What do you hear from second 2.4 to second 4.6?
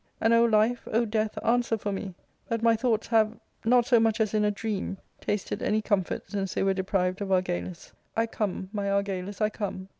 that my thoughts have, not so much as in a